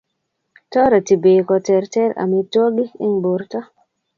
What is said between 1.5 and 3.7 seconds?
koterter amitwogik eng' borto.